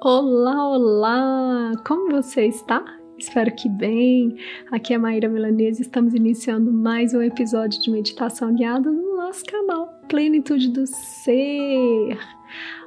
[0.00, 1.72] Olá, olá!
[1.84, 2.84] Como você está?
[3.18, 4.36] Espero que bem.
[4.70, 5.82] Aqui é Maíra Milanese.
[5.82, 12.16] Estamos iniciando mais um episódio de meditação guiada no nosso canal Plenitude do Ser.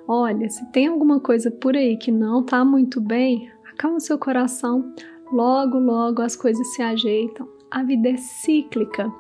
[0.07, 4.95] Olha, se tem alguma coisa por aí que não tá muito bem, acalma seu coração.
[5.33, 7.45] Logo, logo as coisas se ajeitam.
[7.69, 9.11] A vida é cíclica.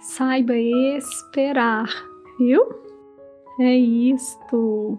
[0.00, 1.88] Saiba esperar,
[2.38, 2.62] viu?
[3.58, 4.98] É isto.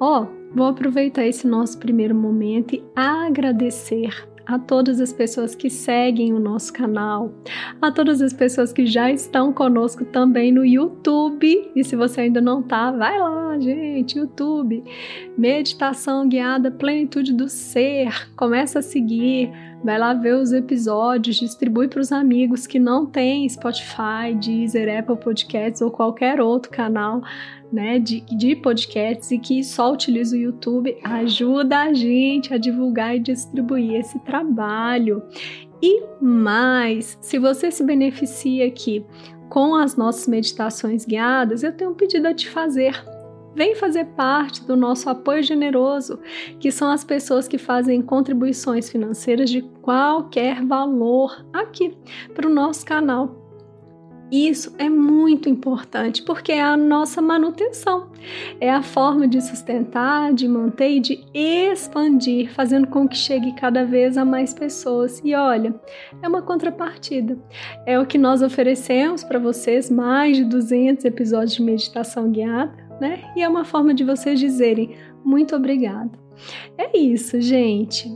[0.00, 4.10] Ó, oh, Vou aproveitar esse nosso primeiro momento e agradecer
[4.44, 7.32] a todas as pessoas que seguem o nosso canal,
[7.80, 11.70] a todas as pessoas que já estão conosco também no YouTube.
[11.76, 14.82] E se você ainda não tá, vai lá, gente, YouTube.
[15.38, 18.28] Meditação guiada plenitude do ser.
[18.34, 19.52] Começa a seguir,
[19.82, 25.16] vai lá ver os episódios, distribui para os amigos que não têm Spotify, Deezer, Apple
[25.16, 27.22] Podcasts ou qualquer outro canal
[27.72, 33.16] né, de, de podcasts e que só utiliza o YouTube, ajuda a gente a divulgar
[33.16, 35.22] e distribuir esse trabalho.
[35.82, 39.04] E mais, se você se beneficia aqui
[39.48, 43.19] com as nossas meditações guiadas, eu tenho um pedido a te fazer.
[43.54, 46.18] Vem fazer parte do nosso apoio generoso,
[46.58, 51.96] que são as pessoas que fazem contribuições financeiras de qualquer valor aqui
[52.34, 53.40] para o nosso canal
[54.30, 58.12] isso é muito importante porque é a nossa manutenção,
[58.60, 63.84] é a forma de sustentar, de manter e de expandir, fazendo com que chegue cada
[63.84, 65.20] vez a mais pessoas.
[65.24, 65.74] E olha,
[66.22, 67.36] é uma contrapartida.
[67.84, 73.24] É o que nós oferecemos para vocês, mais de 200 episódios de meditação guiada, né?
[73.36, 76.10] E é uma forma de vocês dizerem muito obrigada.
[76.76, 78.10] É isso, gente.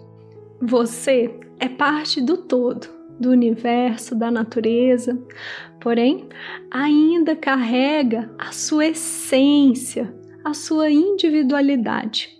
[0.60, 5.18] Você é parte do todo do universo, da natureza,
[5.80, 6.28] porém,
[6.70, 12.30] ainda carrega a sua essência, a sua individualidade.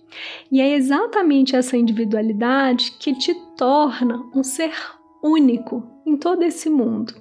[0.51, 4.73] E é exatamente essa individualidade que te torna um ser
[5.23, 7.15] único em todo esse mundo.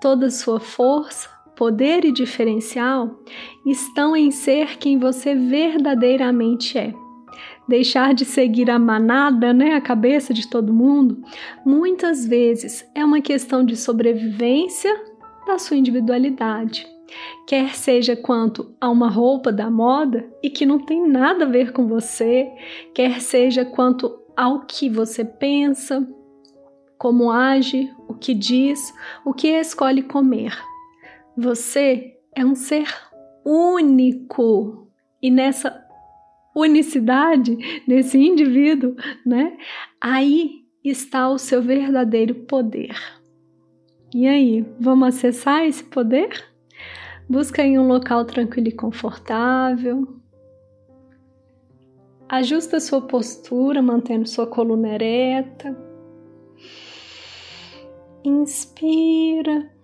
[0.00, 1.28] Toda sua força,
[1.58, 3.18] poder e diferencial
[3.66, 6.94] estão em ser quem você verdadeiramente é
[7.68, 11.22] deixar de seguir a manada, né, a cabeça de todo mundo,
[11.66, 14.90] muitas vezes é uma questão de sobrevivência
[15.46, 16.86] da sua individualidade.
[17.46, 21.72] Quer seja quanto a uma roupa da moda e que não tem nada a ver
[21.72, 22.50] com você,
[22.94, 26.06] quer seja quanto ao que você pensa,
[26.96, 28.94] como age, o que diz,
[29.24, 30.56] o que escolhe comer.
[31.40, 32.88] Você é um ser
[33.44, 34.88] único
[35.22, 35.86] e nessa
[36.52, 37.56] unicidade
[37.86, 39.56] nesse indivíduo, né?
[40.00, 42.96] Aí está o seu verdadeiro poder.
[44.12, 46.44] E aí, vamos acessar esse poder?
[47.28, 50.18] Busca em um local tranquilo e confortável.
[52.28, 55.78] Ajusta sua postura, mantendo sua coluna ereta.
[58.24, 59.77] Inspira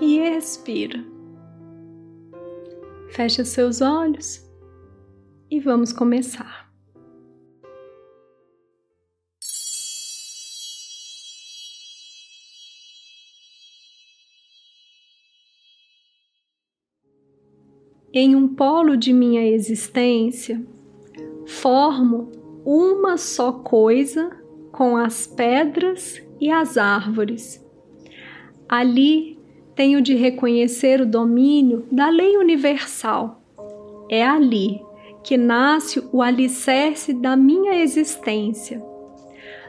[0.00, 1.04] e expira.
[3.10, 4.46] Feche os seus olhos
[5.50, 6.68] e vamos começar.
[18.12, 20.64] Em um polo de minha existência,
[21.46, 22.32] formo
[22.64, 24.30] uma só coisa
[24.72, 27.64] com as pedras e as árvores.
[28.68, 29.37] Ali
[29.78, 33.40] tenho de reconhecer o domínio da lei universal.
[34.10, 34.82] É ali
[35.22, 38.82] que nasce o alicerce da minha existência.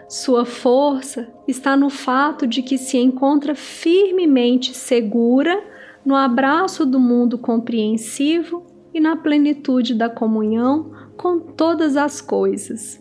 [0.07, 5.63] Sua força está no fato de que se encontra firmemente segura
[6.03, 12.99] no abraço do mundo compreensivo e na plenitude da comunhão com todas as coisas.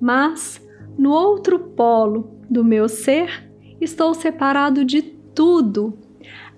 [0.00, 0.64] Mas,
[0.96, 5.98] no outro polo do meu ser, estou separado de tudo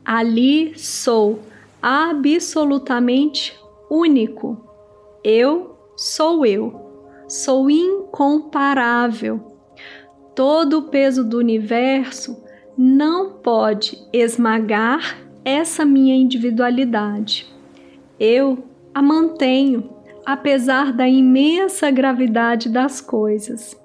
[0.05, 1.41] Ali sou
[1.81, 3.57] absolutamente
[3.89, 4.57] único.
[5.23, 6.81] Eu sou eu.
[7.29, 9.41] Sou incomparável.
[10.35, 12.43] Todo o peso do universo
[12.77, 17.47] não pode esmagar essa minha individualidade.
[18.19, 18.65] Eu
[18.95, 19.91] a mantenho,
[20.27, 23.81] apesar da imensa gravidade das coisas.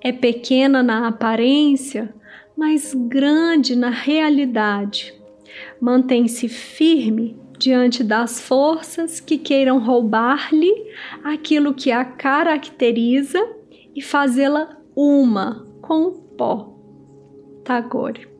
[0.00, 2.14] É pequena na aparência,
[2.56, 5.14] mas grande na realidade
[5.84, 10.72] mantém-se firme diante das forças que queiram roubar-lhe
[11.22, 13.38] aquilo que a caracteriza
[13.94, 16.74] e fazê-la uma com o pó.
[17.62, 18.32] Tagore.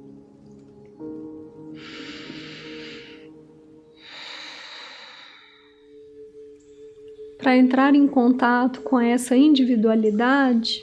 [7.37, 10.83] para entrar em contato com essa individualidade,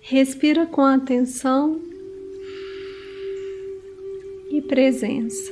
[0.00, 1.91] respira com atenção
[4.52, 5.50] e presença.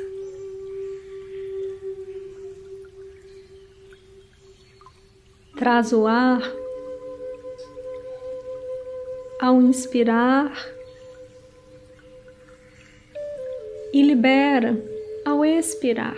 [5.56, 6.43] Traz o ar
[9.41, 10.52] ao inspirar
[13.93, 14.76] e libera
[15.25, 16.17] ao expirar.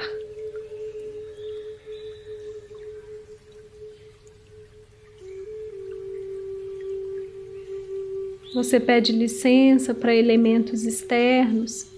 [8.55, 11.92] Você pede licença para elementos externos,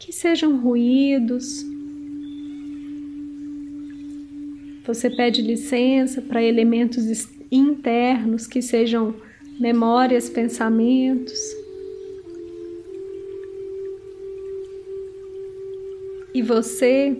[0.00, 1.64] que sejam ruídos.
[4.84, 7.04] Você pede licença para elementos
[7.52, 9.14] internos, que sejam
[9.60, 11.38] memórias, pensamentos.
[16.32, 17.16] E você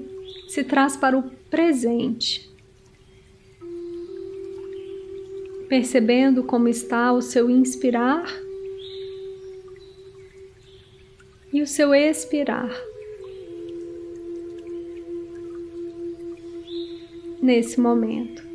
[0.49, 2.51] se traz para o presente,
[5.69, 8.50] percebendo como está o seu inspirar
[11.53, 12.71] e o seu expirar.
[17.43, 18.49] Nesse momento.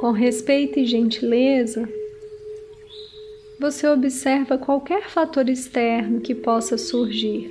[0.00, 1.88] Com respeito e gentileza,
[3.64, 7.50] você observa qualquer fator externo que possa surgir.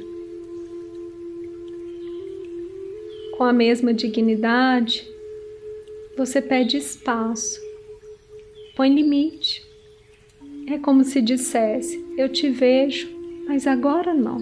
[3.35, 5.09] Com a mesma dignidade,
[6.15, 7.59] você pede espaço,
[8.75, 9.65] põe limite.
[10.67, 13.09] É como se dissesse: Eu te vejo,
[13.47, 14.37] mas agora não.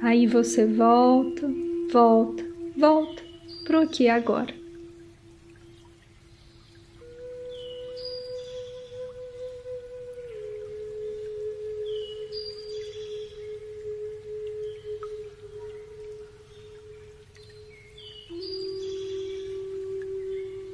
[0.00, 1.52] Aí você volta,
[1.90, 2.46] volta,
[2.76, 3.24] volta
[3.64, 4.54] para o aqui agora.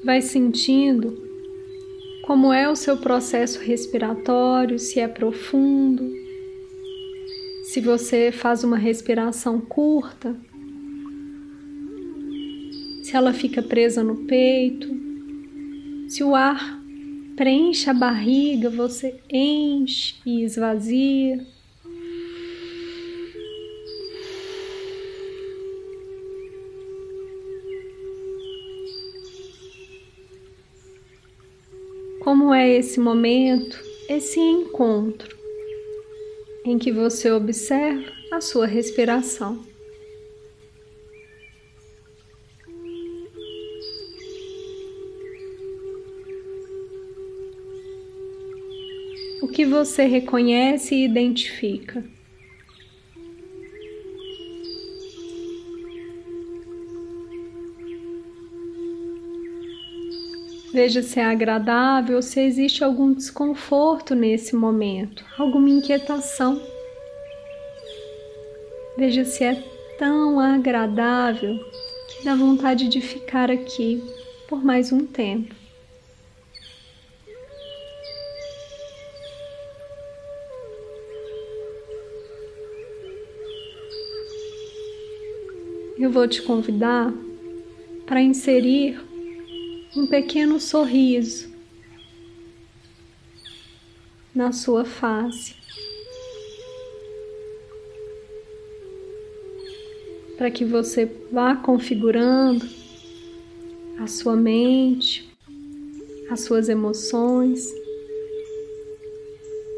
[0.04, 1.24] Vai sentindo
[2.26, 6.12] como é o seu processo respiratório, se é profundo,
[7.64, 10.36] se você faz uma respiração curta,
[13.02, 14.88] se ela fica presa no peito,
[16.08, 16.80] se o ar
[17.36, 21.53] preenche a barriga, você enche e esvazia.
[32.66, 33.78] Esse momento,
[34.08, 35.36] esse encontro
[36.64, 39.62] em que você observa a sua respiração?
[49.42, 52.02] O que você reconhece e identifica?
[60.74, 66.60] Veja se é agradável se existe algum desconforto nesse momento, alguma inquietação.
[68.98, 69.54] Veja se é
[70.00, 71.56] tão agradável
[72.08, 74.02] que dá vontade de ficar aqui
[74.48, 75.54] por mais um tempo.
[85.96, 87.12] Eu vou te convidar
[88.06, 89.13] para inserir
[89.96, 91.48] um pequeno sorriso
[94.34, 95.54] na sua face.
[100.36, 102.68] Para que você vá configurando
[104.00, 105.32] a sua mente,
[106.28, 107.64] as suas emoções,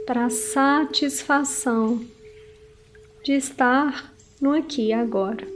[0.06, 2.02] para a satisfação
[3.22, 5.55] de estar no aqui e agora.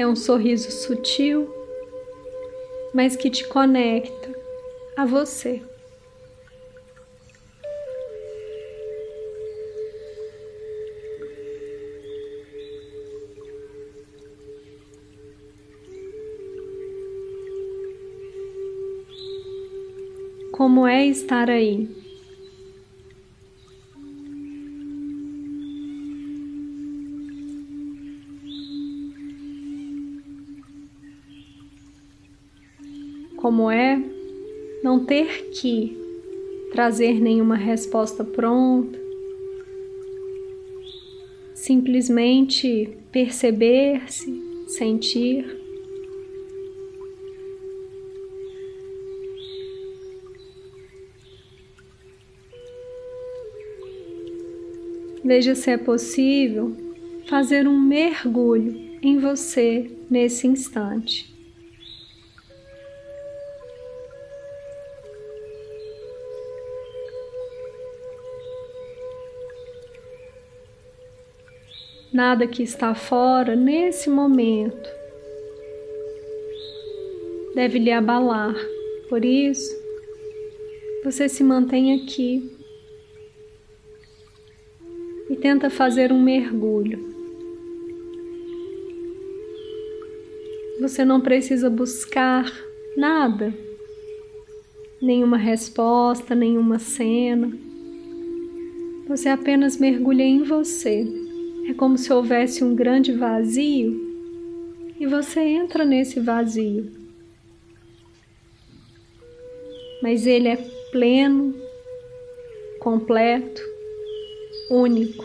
[0.00, 1.46] É um sorriso sutil,
[2.94, 4.34] mas que te conecta
[4.96, 5.60] a você.
[20.50, 21.86] Como é estar aí?
[33.50, 34.00] Como é
[34.80, 35.98] não ter que
[36.70, 38.96] trazer nenhuma resposta pronta.
[41.52, 44.32] Simplesmente perceber-se,
[44.68, 45.44] sentir.
[55.24, 56.76] Veja se é possível
[57.28, 61.39] fazer um mergulho em você nesse instante.
[72.22, 74.90] Nada que está fora nesse momento
[77.54, 78.54] deve lhe abalar.
[79.08, 79.74] Por isso,
[81.02, 82.54] você se mantém aqui
[85.30, 86.98] e tenta fazer um mergulho.
[90.78, 92.52] Você não precisa buscar
[92.98, 93.50] nada,
[95.00, 97.50] nenhuma resposta, nenhuma cena.
[99.08, 101.19] Você apenas mergulha em você.
[101.70, 103.94] É como se houvesse um grande vazio
[104.98, 106.90] e você entra nesse vazio.
[110.02, 110.56] Mas ele é
[110.90, 111.54] pleno,
[112.80, 113.62] completo,
[114.68, 115.24] único.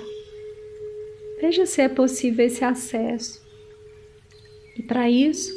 [1.41, 3.43] Veja se é possível esse acesso.
[4.77, 5.51] E para isso,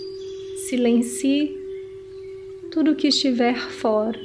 [0.71, 1.55] silencie
[2.73, 4.19] tudo que estiver fora,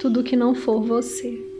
[0.00, 1.51] tudo que não for você.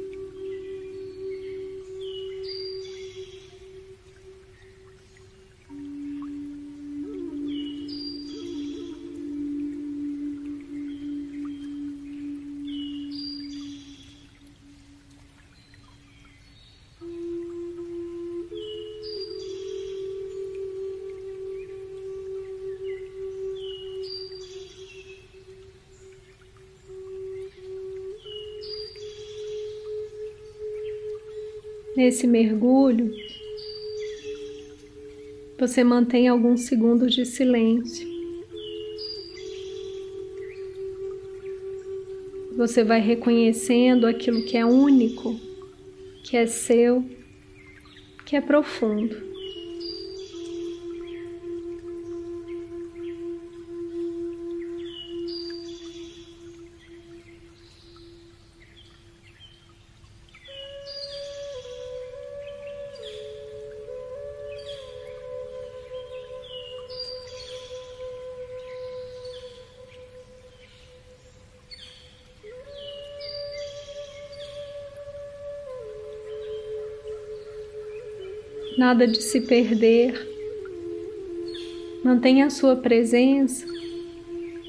[32.05, 33.15] Nesse mergulho,
[35.57, 38.09] você mantém alguns segundos de silêncio.
[42.57, 45.39] Você vai reconhecendo aquilo que é único,
[46.25, 47.05] que é seu,
[48.27, 49.32] que é profundo.
[78.93, 80.13] Nada de se perder.
[82.05, 83.67] Mantenha a sua presença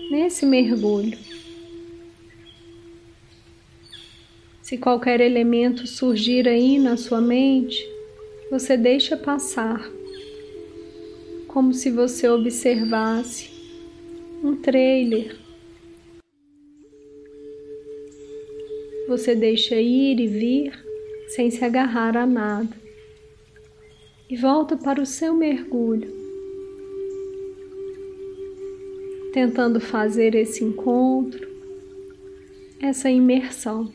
[0.10, 1.18] nesse mergulho.
[4.62, 7.86] Se qualquer elemento surgir aí na sua mente,
[8.50, 9.86] você deixa passar,
[11.50, 13.50] como se você observasse
[14.42, 15.36] um trailer.
[19.10, 20.86] Você deixa ir e vir
[21.28, 22.83] sem se agarrar a nada
[24.30, 26.12] e volta para o seu mergulho,
[29.34, 31.48] tentando fazer esse encontro,
[32.80, 33.92] essa imersão.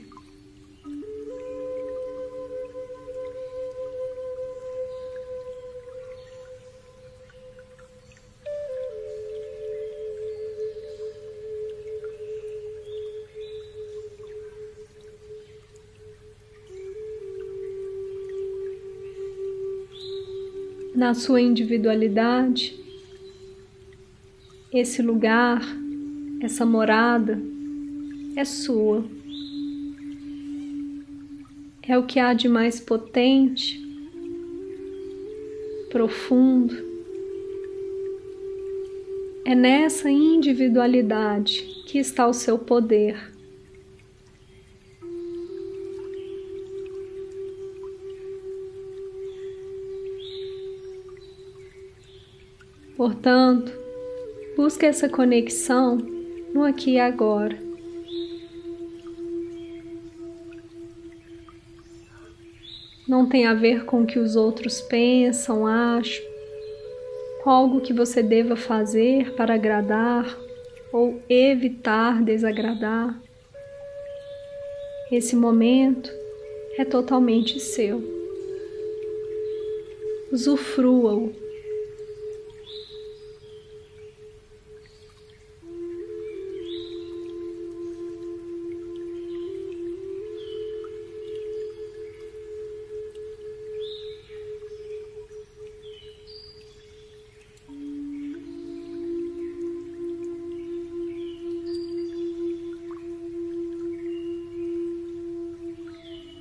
[20.98, 22.76] Na sua individualidade,
[24.72, 25.62] esse lugar,
[26.42, 27.40] essa morada
[28.34, 29.04] é sua.
[31.86, 33.80] É o que há de mais potente,
[35.88, 36.74] profundo.
[39.44, 43.37] É nessa individualidade que está o seu poder.
[52.98, 53.70] Portanto,
[54.56, 55.98] busque essa conexão
[56.52, 57.56] no aqui e agora.
[63.08, 66.24] Não tem a ver com o que os outros pensam, acham,
[67.44, 70.36] algo que você deva fazer para agradar
[70.92, 73.16] ou evitar desagradar.
[75.12, 76.10] Esse momento
[76.76, 78.02] é totalmente seu.
[80.32, 81.47] Usufrua-o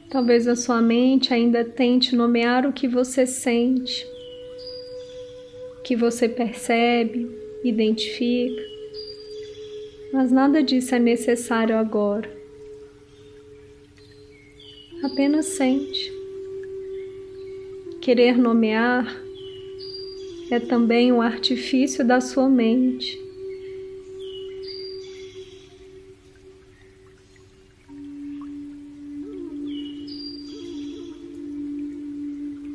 [0.09, 4.07] Talvez a sua mente ainda tente nomear o que você sente,
[5.83, 7.29] que você percebe,
[7.61, 8.61] identifica,
[10.13, 12.31] mas nada disso é necessário agora.
[15.03, 16.11] Apenas sente.
[18.01, 19.21] Querer nomear
[20.49, 23.26] é também um artifício da sua mente.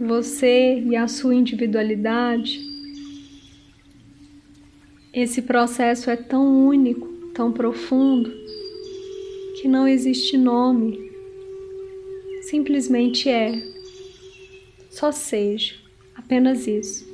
[0.05, 2.61] Você e a sua individualidade,
[5.15, 8.29] esse processo é tão único, tão profundo,
[9.61, 11.09] que não existe nome,
[12.41, 13.63] simplesmente é.
[14.91, 15.77] Só seja,
[16.17, 17.12] apenas isso.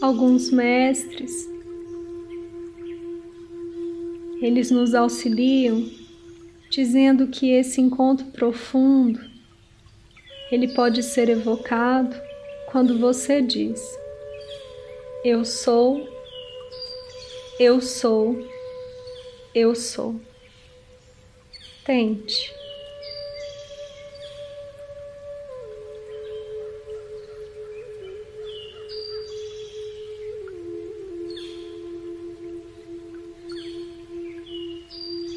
[0.00, 1.48] Alguns mestres,
[4.40, 5.88] eles nos auxiliam
[6.70, 9.20] dizendo que esse encontro profundo
[10.50, 12.16] ele pode ser evocado
[12.66, 13.80] quando você diz:
[15.24, 16.08] Eu sou,
[17.58, 18.48] eu sou,
[19.54, 20.20] eu sou.
[21.84, 22.59] Tente.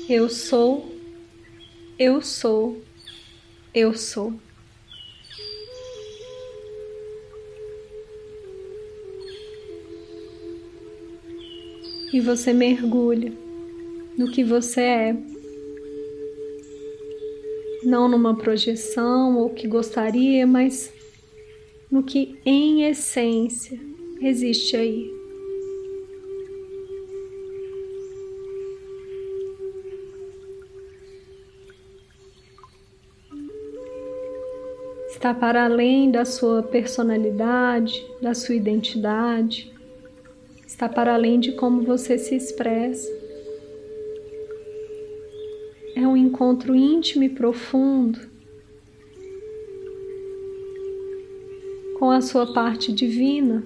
[0.10, 0.86] Eu sou,
[1.98, 2.82] eu sou,
[3.74, 4.34] eu sou.
[12.12, 13.32] E você mergulha
[14.18, 15.18] no que você é,
[17.84, 20.94] não numa projeção ou que gostaria, mas
[21.89, 23.80] no que em essência
[24.22, 25.23] existe aí.
[35.24, 39.72] Está para além da sua personalidade, da sua identidade,
[40.68, 43.10] está para além de como você se expressa.
[45.96, 48.20] É um encontro íntimo e profundo
[51.98, 53.64] com a sua parte divina.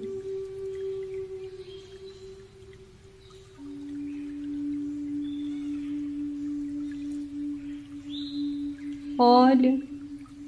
[9.17, 9.96] Olha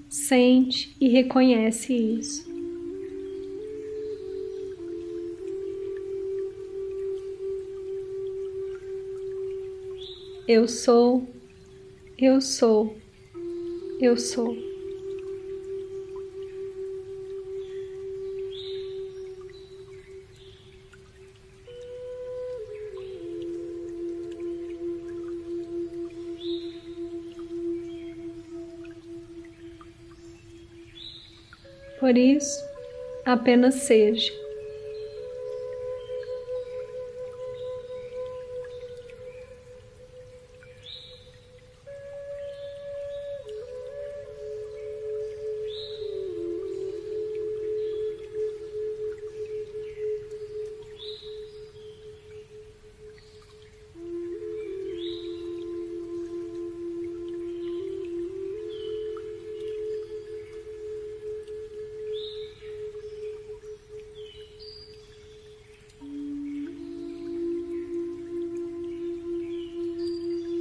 [0.10, 2.50] sente e reconhece isso.
[10.48, 11.28] Eu sou,
[12.18, 12.98] eu sou,
[14.02, 14.69] eu sou.
[32.10, 32.68] Por isso,
[33.24, 34.34] apenas seja.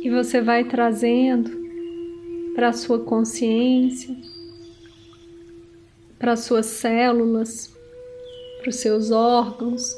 [0.08, 1.50] E você vai trazendo
[2.54, 4.16] para a sua consciência,
[6.18, 7.70] para as suas células,
[8.58, 9.94] para os seus órgãos,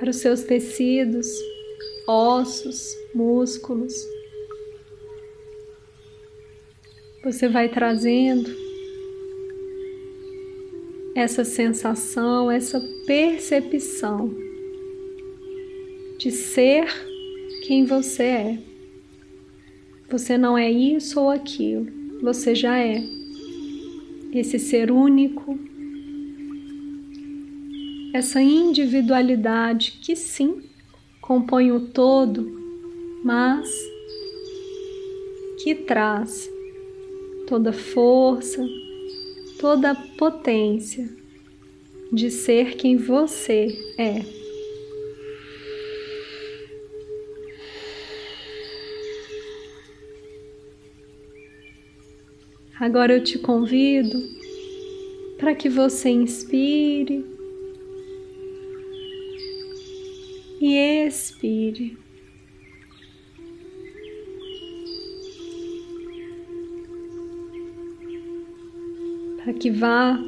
[0.00, 1.28] para os seus tecidos,
[2.08, 3.94] ossos, músculos.
[7.22, 8.50] Você vai trazendo
[11.14, 14.34] essa sensação, essa percepção
[16.18, 16.88] de ser
[17.64, 18.71] quem você é.
[20.12, 21.86] Você não é isso ou aquilo,
[22.20, 23.02] você já é.
[24.30, 25.58] Esse ser único,
[28.12, 30.64] essa individualidade que sim
[31.18, 32.46] compõe o todo,
[33.24, 33.70] mas
[35.62, 36.46] que traz
[37.46, 38.62] toda força,
[39.58, 41.08] toda potência
[42.12, 44.41] de ser quem você é.
[52.82, 54.20] Agora eu te convido
[55.38, 57.24] para que você inspire
[60.60, 61.96] e expire.
[69.36, 70.18] Para que vá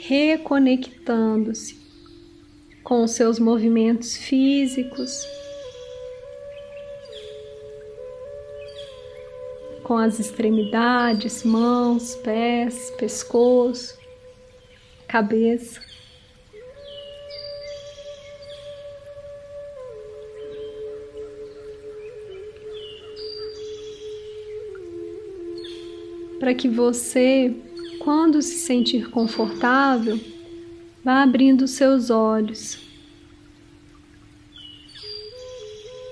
[0.00, 1.76] reconectando-se
[2.82, 5.24] com os seus movimentos físicos,
[9.86, 13.96] com as extremidades, mãos, pés, pescoço,
[15.06, 15.80] cabeça.
[26.40, 27.54] Para que você,
[28.00, 30.18] quando se sentir confortável,
[31.04, 32.85] vá abrindo seus olhos.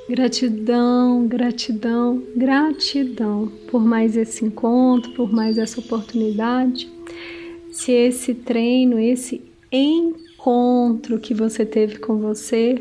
[0.08, 6.90] Gratidão, gratidão, gratidão por mais esse encontro, por mais essa oportunidade.
[7.72, 12.74] Se esse treino, esse encontro que você teve com você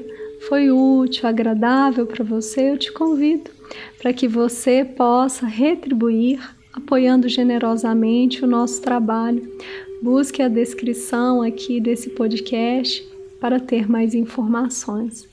[0.47, 3.49] foi útil, agradável para você, eu te convido
[3.99, 6.39] para que você possa retribuir
[6.73, 9.47] apoiando generosamente o nosso trabalho,
[10.03, 13.07] Busque a descrição aqui desse podcast
[13.39, 15.25] para ter mais informações.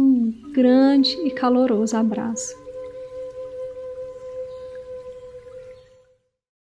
[0.00, 2.54] Um grande e caloroso abraço.